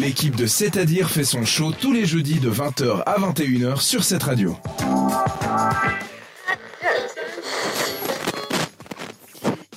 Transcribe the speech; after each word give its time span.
L'équipe 0.00 0.34
de 0.34 0.46
C'est-à-dire 0.46 1.10
fait 1.10 1.24
son 1.24 1.44
show 1.44 1.72
tous 1.72 1.92
les 1.92 2.06
jeudis 2.06 2.40
de 2.40 2.50
20h 2.50 3.02
à 3.04 3.18
21h 3.18 3.82
sur 3.82 4.02
cette 4.02 4.22
radio. 4.22 4.56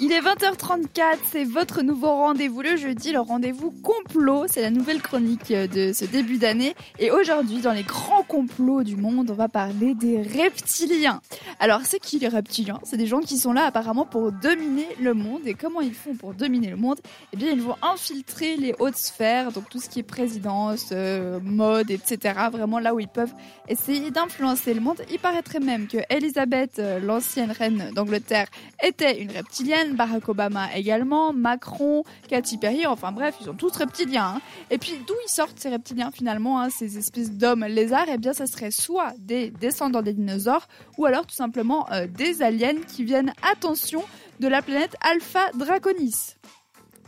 Il 0.00 0.12
est 0.12 0.20
20h34, 0.20 1.18
c'est 1.30 1.44
votre 1.44 1.82
nouveau 1.82 2.08
rendez-vous 2.08 2.62
le 2.62 2.76
jeudi, 2.76 3.12
le 3.12 3.20
rendez-vous 3.20 3.70
complot. 3.82 4.46
C'est 4.48 4.62
la 4.62 4.70
nouvelle 4.70 5.02
chronique 5.02 5.52
de 5.52 5.92
ce 5.92 6.04
début 6.04 6.38
d'année. 6.38 6.74
Et 6.98 7.10
aujourd'hui, 7.10 7.60
dans 7.60 7.72
les 7.72 7.82
grands 7.82 8.22
complots 8.22 8.82
du 8.82 8.96
monde, 8.96 9.30
on 9.30 9.34
va 9.34 9.48
parler 9.48 9.94
des 9.94 10.22
reptiliens. 10.22 11.20
Alors, 11.60 11.80
c'est 11.82 11.98
qui 11.98 12.20
les 12.20 12.28
reptiliens? 12.28 12.78
C'est 12.84 12.96
des 12.96 13.08
gens 13.08 13.18
qui 13.18 13.36
sont 13.36 13.52
là 13.52 13.64
apparemment 13.64 14.06
pour 14.06 14.30
dominer 14.30 14.86
le 15.00 15.12
monde. 15.12 15.40
Et 15.44 15.54
comment 15.54 15.80
ils 15.80 15.92
font 15.94 16.14
pour 16.14 16.32
dominer 16.32 16.68
le 16.70 16.76
monde? 16.76 16.98
Eh 17.32 17.36
bien, 17.36 17.50
ils 17.50 17.60
vont 17.60 17.74
infiltrer 17.82 18.56
les 18.56 18.76
hautes 18.78 18.96
sphères, 18.96 19.50
donc 19.50 19.68
tout 19.68 19.80
ce 19.80 19.88
qui 19.88 19.98
est 19.98 20.04
présidence, 20.04 20.90
euh, 20.92 21.40
mode, 21.42 21.90
etc. 21.90 22.34
Vraiment 22.52 22.78
là 22.78 22.94
où 22.94 23.00
ils 23.00 23.08
peuvent 23.08 23.32
essayer 23.66 24.12
d'influencer 24.12 24.72
le 24.72 24.80
monde. 24.80 25.02
Il 25.10 25.18
paraîtrait 25.18 25.58
même 25.58 25.88
que 25.88 25.98
Elisabeth, 26.10 26.78
euh, 26.78 27.00
l'ancienne 27.00 27.50
reine 27.50 27.90
d'Angleterre, 27.92 28.46
était 28.80 29.20
une 29.20 29.32
reptilienne. 29.32 29.96
Barack 29.96 30.28
Obama 30.28 30.72
également, 30.76 31.32
Macron, 31.32 32.04
Katy 32.28 32.58
Perry, 32.58 32.86
enfin 32.86 33.10
bref, 33.10 33.34
ils 33.40 33.46
sont 33.46 33.54
tous 33.54 33.72
reptiliens. 33.72 34.34
hein. 34.36 34.40
Et 34.70 34.78
puis 34.78 34.92
d'où 35.08 35.14
ils 35.26 35.30
sortent 35.30 35.58
ces 35.58 35.70
reptiliens 35.70 36.12
finalement, 36.12 36.60
hein, 36.60 36.70
ces 36.70 36.98
espèces 36.98 37.32
d'hommes 37.32 37.64
lézards? 37.64 38.06
Eh 38.12 38.18
bien, 38.18 38.32
ça 38.32 38.46
serait 38.46 38.70
soit 38.70 39.12
des 39.18 39.50
descendants 39.50 40.02
des 40.02 40.12
dinosaures, 40.12 40.68
ou 40.98 41.04
alors 41.04 41.26
tout 41.26 41.34
simplement 41.34 41.47
euh, 41.92 42.06
des 42.06 42.42
aliens 42.42 42.80
qui 42.86 43.04
viennent, 43.04 43.32
attention, 43.42 44.04
de 44.40 44.48
la 44.48 44.62
planète 44.62 44.96
Alpha 45.00 45.50
Draconis. 45.54 46.36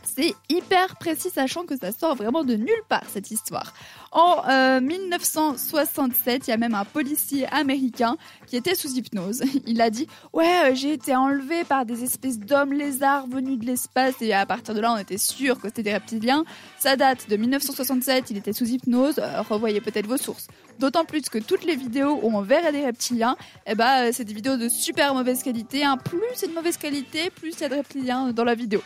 C'est 0.03 0.33
hyper 0.49 0.95
précis, 0.97 1.29
sachant 1.33 1.65
que 1.65 1.77
ça 1.77 1.91
sort 1.91 2.15
vraiment 2.15 2.43
de 2.43 2.55
nulle 2.55 2.83
part 2.89 3.03
cette 3.07 3.31
histoire. 3.31 3.73
En 4.11 4.43
euh, 4.49 4.81
1967, 4.81 6.47
il 6.47 6.51
y 6.51 6.53
a 6.53 6.57
même 6.57 6.75
un 6.75 6.83
policier 6.85 7.47
américain 7.47 8.17
qui 8.47 8.57
était 8.57 8.75
sous 8.75 8.89
hypnose. 8.89 9.41
Il 9.65 9.81
a 9.81 9.89
dit 9.89 10.07
Ouais, 10.33 10.71
euh, 10.71 10.75
j'ai 10.75 10.93
été 10.93 11.15
enlevé 11.15 11.63
par 11.63 11.85
des 11.85 12.03
espèces 12.03 12.39
d'hommes 12.39 12.73
lézards 12.73 13.27
venus 13.27 13.57
de 13.57 13.65
l'espace, 13.65 14.15
et 14.21 14.33
à 14.33 14.45
partir 14.45 14.73
de 14.73 14.81
là, 14.81 14.93
on 14.93 14.97
était 14.97 15.17
sûr 15.17 15.59
que 15.59 15.67
c'était 15.67 15.83
des 15.83 15.93
reptiliens. 15.93 16.43
Ça 16.77 16.95
date 16.97 17.29
de 17.29 17.37
1967, 17.37 18.31
il 18.31 18.37
était 18.37 18.53
sous 18.53 18.65
hypnose. 18.65 19.19
Euh, 19.19 19.41
revoyez 19.43 19.79
peut-être 19.79 20.07
vos 20.07 20.17
sources. 20.17 20.47
D'autant 20.79 21.05
plus 21.05 21.29
que 21.29 21.37
toutes 21.37 21.63
les 21.63 21.75
vidéos 21.75 22.19
où 22.21 22.35
on 22.35 22.41
verrait 22.41 22.71
des 22.71 22.83
reptiliens, 22.83 23.35
eh 23.67 23.75
ben, 23.75 24.07
euh, 24.07 24.09
c'est 24.11 24.25
des 24.25 24.33
vidéos 24.33 24.57
de 24.57 24.67
super 24.67 25.13
mauvaise 25.13 25.43
qualité. 25.43 25.85
hein. 25.85 25.97
Plus 25.97 26.19
c'est 26.35 26.47
de 26.47 26.53
mauvaise 26.53 26.77
qualité, 26.77 27.29
plus 27.29 27.53
il 27.55 27.61
y 27.61 27.63
a 27.65 27.69
de 27.69 27.75
reptiliens 27.75 28.31
dans 28.33 28.43
la 28.43 28.55
vidéo. 28.55 28.81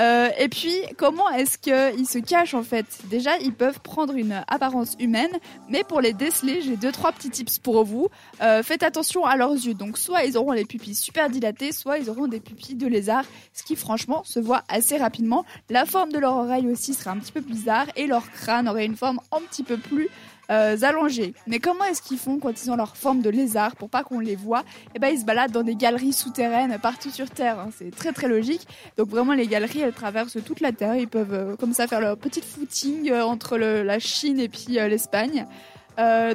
Euh, 0.00 0.28
et 0.38 0.48
puis, 0.48 0.74
comment 0.96 1.28
est-ce 1.30 1.58
qu'ils 1.58 2.06
se 2.06 2.18
cachent 2.18 2.54
en 2.54 2.62
fait? 2.62 2.86
Déjà, 3.04 3.36
ils 3.38 3.52
peuvent 3.52 3.80
prendre 3.80 4.14
une 4.14 4.42
apparence 4.46 4.94
humaine, 5.00 5.30
mais 5.68 5.82
pour 5.84 6.00
les 6.00 6.12
déceler, 6.12 6.60
j'ai 6.62 6.76
deux 6.76 6.92
trois 6.92 7.12
petits 7.12 7.30
tips 7.30 7.58
pour 7.58 7.84
vous. 7.84 8.08
Euh, 8.40 8.62
faites 8.62 8.82
attention 8.82 9.24
à 9.24 9.36
leurs 9.36 9.52
yeux. 9.52 9.74
Donc, 9.74 9.98
soit 9.98 10.24
ils 10.24 10.36
auront 10.36 10.52
les 10.52 10.64
pupilles 10.64 10.94
super 10.94 11.28
dilatées, 11.28 11.72
soit 11.72 11.98
ils 11.98 12.10
auront 12.10 12.28
des 12.28 12.40
pupilles 12.40 12.76
de 12.76 12.86
lézard, 12.86 13.24
ce 13.52 13.62
qui 13.62 13.76
franchement 13.76 14.22
se 14.24 14.38
voit 14.38 14.62
assez 14.68 14.96
rapidement. 14.96 15.44
La 15.68 15.84
forme 15.84 16.12
de 16.12 16.18
leur 16.18 16.36
oreille 16.36 16.68
aussi 16.68 16.94
sera 16.94 17.10
un 17.10 17.18
petit 17.18 17.32
peu 17.32 17.40
bizarre 17.40 17.86
et 17.96 18.06
leur 18.06 18.30
crâne 18.30 18.68
aurait 18.68 18.86
une 18.86 18.96
forme 18.96 19.20
un 19.32 19.40
petit 19.40 19.62
peu 19.62 19.76
plus 19.76 20.08
euh, 20.50 20.76
allongés. 20.82 21.34
Mais 21.46 21.58
comment 21.58 21.84
est-ce 21.84 22.02
qu'ils 22.02 22.18
font 22.18 22.38
quand 22.38 22.62
ils 22.62 22.70
ont 22.70 22.76
leur 22.76 22.96
forme 22.96 23.20
de 23.20 23.30
lézard 23.30 23.76
pour 23.76 23.90
pas 23.90 24.04
qu'on 24.04 24.20
les 24.20 24.36
voit? 24.36 24.64
Eh 24.94 24.98
ben 24.98 25.08
ils 25.08 25.20
se 25.20 25.24
baladent 25.24 25.52
dans 25.52 25.62
des 25.62 25.74
galeries 25.74 26.12
souterraines 26.12 26.78
partout 26.80 27.10
sur 27.10 27.28
Terre. 27.30 27.58
hein. 27.58 27.70
C'est 27.76 27.90
très 27.94 28.12
très 28.12 28.28
logique. 28.28 28.66
Donc 28.96 29.08
vraiment 29.08 29.34
les 29.34 29.46
galeries 29.46 29.80
elles 29.80 29.92
traversent 29.92 30.38
toute 30.44 30.60
la 30.60 30.72
Terre. 30.72 30.96
Ils 30.96 31.08
peuvent 31.08 31.34
euh, 31.34 31.56
comme 31.56 31.72
ça 31.72 31.86
faire 31.86 32.00
leur 32.00 32.16
petite 32.16 32.44
footing 32.44 33.10
euh, 33.10 33.24
entre 33.24 33.56
la 33.58 33.98
Chine 33.98 34.40
et 34.40 34.48
puis 34.48 34.74
l'Espagne. 34.74 35.46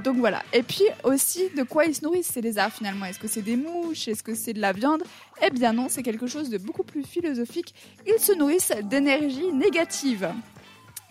Donc 0.03 0.17
voilà. 0.17 0.43
Et 0.51 0.61
puis 0.61 0.83
aussi, 1.05 1.43
de 1.55 1.63
quoi 1.63 1.85
ils 1.85 1.95
se 1.95 2.03
nourrissent 2.03 2.27
ces 2.27 2.41
lézards 2.41 2.73
finalement? 2.73 3.05
Est-ce 3.05 3.17
que 3.19 3.29
c'est 3.29 3.41
des 3.41 3.55
mouches? 3.55 4.09
Est-ce 4.09 4.21
que 4.21 4.35
c'est 4.35 4.51
de 4.51 4.59
la 4.59 4.73
viande? 4.73 5.03
Eh 5.41 5.49
bien 5.51 5.71
non, 5.71 5.87
c'est 5.87 6.03
quelque 6.03 6.27
chose 6.27 6.49
de 6.49 6.57
beaucoup 6.57 6.83
plus 6.83 7.03
philosophique. 7.03 7.73
Ils 8.05 8.19
se 8.19 8.33
nourrissent 8.33 8.73
d'énergie 8.83 9.53
négative. 9.53 10.27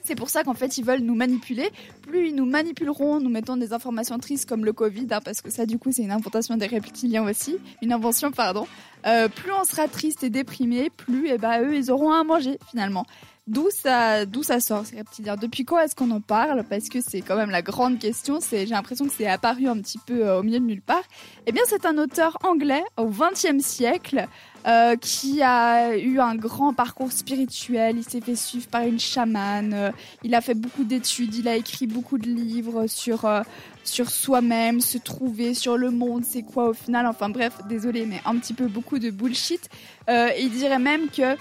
C'est 0.04 0.14
pour 0.14 0.30
ça 0.30 0.42
qu'en 0.44 0.54
fait 0.54 0.78
ils 0.78 0.84
veulent 0.84 1.00
nous 1.00 1.14
manipuler. 1.14 1.70
Plus 2.02 2.28
ils 2.28 2.34
nous 2.34 2.46
manipuleront, 2.46 3.20
nous 3.20 3.30
mettant 3.30 3.56
des 3.56 3.72
informations 3.72 4.18
tristes 4.18 4.48
comme 4.48 4.64
le 4.64 4.72
Covid, 4.72 5.06
hein, 5.10 5.20
parce 5.24 5.40
que 5.40 5.50
ça 5.50 5.66
du 5.66 5.78
coup 5.78 5.92
c'est 5.92 6.02
une 6.02 6.10
invention 6.10 6.56
des 6.56 6.66
reptiliens 6.66 7.24
aussi, 7.24 7.56
une 7.82 7.92
invention 7.92 8.30
pardon. 8.30 8.66
Euh, 9.06 9.28
plus 9.28 9.52
on 9.52 9.64
sera 9.64 9.88
triste 9.88 10.22
et 10.22 10.30
déprimé, 10.30 10.90
plus 10.90 11.28
eh 11.28 11.38
ben, 11.38 11.62
eux 11.62 11.76
ils 11.76 11.90
auront 11.90 12.12
à 12.12 12.22
manger 12.24 12.58
finalement. 12.70 13.06
D'où 13.48 13.68
ça, 13.70 14.24
d'où 14.24 14.44
ça 14.44 14.60
sort 14.60 14.86
ces 14.86 14.96
reptiliens? 14.98 15.34
Depuis 15.34 15.64
quand 15.64 15.76
est-ce 15.80 15.96
qu'on 15.96 16.12
en 16.12 16.20
parle? 16.20 16.62
Parce 16.70 16.88
que 16.88 17.00
c'est 17.00 17.22
quand 17.22 17.34
même 17.34 17.50
la 17.50 17.60
grande 17.62 17.98
question. 17.98 18.38
C'est, 18.40 18.66
j'ai 18.68 18.74
l'impression 18.74 19.04
que 19.04 19.12
c'est 19.12 19.26
apparu 19.26 19.66
un 19.66 19.78
petit 19.80 19.98
peu 19.98 20.24
euh, 20.24 20.38
au 20.38 20.44
milieu 20.44 20.60
de 20.60 20.64
nulle 20.64 20.80
part. 20.80 21.02
Eh 21.46 21.52
bien, 21.52 21.62
c'est 21.66 21.84
un 21.84 21.98
auteur 21.98 22.38
anglais 22.44 22.84
au 22.96 23.06
XXe 23.06 23.58
siècle 23.58 24.28
euh, 24.68 24.94
qui 24.94 25.42
a 25.42 25.96
eu 25.96 26.20
un 26.20 26.36
grand 26.36 26.72
parcours 26.72 27.10
spirituel. 27.10 27.96
Il 27.98 28.04
s'est 28.04 28.20
fait 28.20 28.36
suivre 28.36 28.68
par 28.68 28.82
une 28.82 29.00
chamane. 29.00 29.74
euh, 29.74 29.90
il 30.22 30.36
a 30.36 30.40
fait 30.40 30.54
beaucoup 30.54 30.84
d'études. 30.84 31.34
Il 31.34 31.48
a 31.48 31.56
écrit 31.56 31.88
beaucoup 31.88 32.18
de 32.18 32.28
livres 32.28 32.86
sur 32.86 33.24
euh, 33.24 33.42
sur 33.82 34.10
soi-même, 34.10 34.80
se 34.80 34.98
trouver, 34.98 35.54
sur 35.54 35.76
le 35.76 35.90
monde, 35.90 36.24
c'est 36.24 36.42
quoi 36.44 36.68
au 36.68 36.72
final? 36.74 37.08
Enfin 37.08 37.28
bref, 37.28 37.54
désolé, 37.68 38.06
mais 38.06 38.20
un 38.24 38.36
petit 38.36 38.54
peu 38.54 38.68
beaucoup 38.68 39.00
de 39.00 39.10
bullshit. 39.10 39.68
Il 40.08 40.50
dirait 40.52 40.78
même 40.78 41.08
que 41.08 41.36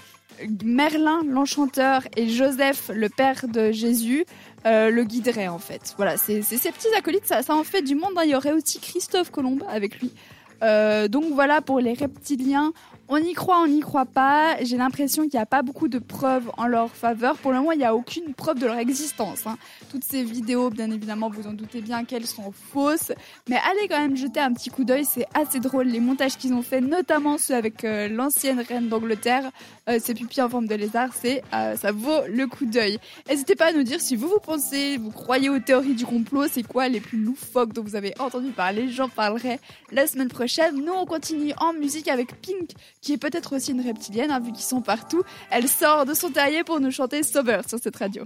Merlin, 0.64 1.22
l'enchanteur, 1.26 2.02
et 2.16 2.28
Joseph, 2.28 2.90
le 2.94 3.08
père 3.08 3.46
de 3.48 3.72
Jésus, 3.72 4.24
euh, 4.66 4.90
le 4.90 5.04
guideraient 5.04 5.48
en 5.48 5.58
fait. 5.58 5.94
Voilà, 5.96 6.16
c'est 6.16 6.42
ces 6.42 6.70
petits 6.70 6.94
acolytes, 6.96 7.26
ça, 7.26 7.42
ça 7.42 7.54
en 7.54 7.64
fait 7.64 7.82
du 7.82 7.94
monde. 7.94 8.12
Il 8.24 8.30
y 8.30 8.34
aurait 8.34 8.52
aussi 8.52 8.80
Christophe 8.80 9.30
Colomb 9.30 9.58
avec 9.68 10.00
lui. 10.00 10.12
Euh, 10.62 11.08
donc 11.08 11.24
voilà 11.32 11.60
pour 11.60 11.80
les 11.80 11.94
reptiliens. 11.94 12.72
On 13.14 13.18
y 13.18 13.34
croit, 13.34 13.60
on 13.60 13.66
n'y 13.66 13.80
croit 13.80 14.06
pas. 14.06 14.56
J'ai 14.62 14.78
l'impression 14.78 15.24
qu'il 15.24 15.34
n'y 15.34 15.42
a 15.42 15.44
pas 15.44 15.60
beaucoup 15.60 15.88
de 15.88 15.98
preuves 15.98 16.50
en 16.56 16.66
leur 16.66 16.88
faveur. 16.88 17.36
Pour 17.36 17.52
le 17.52 17.58
moment, 17.58 17.72
il 17.72 17.78
n'y 17.78 17.84
a 17.84 17.94
aucune 17.94 18.32
preuve 18.32 18.58
de 18.58 18.64
leur 18.64 18.78
existence. 18.78 19.46
hein. 19.46 19.58
Toutes 19.90 20.02
ces 20.02 20.24
vidéos, 20.24 20.70
bien 20.70 20.90
évidemment, 20.90 21.28
vous 21.28 21.46
en 21.46 21.52
doutez 21.52 21.82
bien 21.82 22.06
qu'elles 22.06 22.26
sont 22.26 22.52
fausses. 22.72 23.12
Mais 23.50 23.56
allez 23.56 23.86
quand 23.86 23.98
même 23.98 24.16
jeter 24.16 24.40
un 24.40 24.54
petit 24.54 24.70
coup 24.70 24.84
d'œil, 24.84 25.04
c'est 25.04 25.26
assez 25.34 25.60
drôle. 25.60 25.88
Les 25.88 26.00
montages 26.00 26.38
qu'ils 26.38 26.54
ont 26.54 26.62
fait, 26.62 26.80
notamment 26.80 27.36
ceux 27.36 27.54
avec 27.54 27.84
euh, 27.84 28.08
l'ancienne 28.08 28.60
reine 28.60 28.88
d'Angleterre, 28.88 29.50
euh, 29.90 29.98
ses 30.00 30.14
pupilles 30.14 30.44
en 30.44 30.48
forme 30.48 30.66
de 30.66 30.74
lézard, 30.74 31.10
euh, 31.26 31.76
ça 31.76 31.92
vaut 31.92 32.22
le 32.30 32.46
coup 32.46 32.64
d'œil. 32.64 32.98
N'hésitez 33.28 33.56
pas 33.56 33.66
à 33.66 33.72
nous 33.72 33.82
dire 33.82 34.00
si 34.00 34.16
vous 34.16 34.28
vous 34.28 34.40
pensez, 34.42 34.96
vous 34.96 35.10
croyez 35.10 35.50
aux 35.50 35.58
théories 35.58 35.94
du 35.94 36.06
complot, 36.06 36.46
c'est 36.50 36.62
quoi 36.66 36.88
les 36.88 37.00
plus 37.00 37.18
loufoques 37.18 37.74
dont 37.74 37.82
vous 37.82 37.94
avez 37.94 38.14
entendu 38.20 38.52
parler. 38.52 38.88
J'en 38.88 39.10
parlerai 39.10 39.60
la 39.90 40.06
semaine 40.06 40.28
prochaine. 40.28 40.82
Nous, 40.82 40.94
on 40.94 41.04
continue 41.04 41.52
en 41.58 41.74
musique 41.74 42.08
avec 42.08 42.40
Pink, 42.40 42.70
qui 43.02 43.12
est 43.12 43.18
peut-être 43.18 43.56
aussi 43.56 43.72
une 43.72 43.82
reptilienne, 43.82 44.30
hein, 44.30 44.40
vu 44.40 44.52
qu'ils 44.52 44.64
sont 44.64 44.80
partout. 44.80 45.22
Elle 45.50 45.68
sort 45.68 46.06
de 46.06 46.14
son 46.14 46.30
terrier 46.30 46.64
pour 46.64 46.80
nous 46.80 46.90
chanter 46.90 47.22
Sober 47.22 47.60
sur 47.68 47.78
cette 47.82 47.96
radio. 47.96 48.24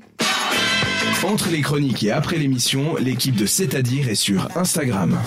Entre 1.24 1.48
les 1.48 1.62
chroniques 1.62 2.04
et 2.04 2.12
après 2.12 2.36
l'émission, 2.36 2.94
l'équipe 2.96 3.34
de 3.34 3.46
C'est-à-dire 3.46 4.08
est 4.08 4.14
sur 4.14 4.48
Instagram. 4.56 5.18